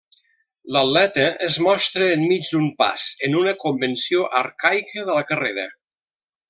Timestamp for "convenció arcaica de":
3.67-5.19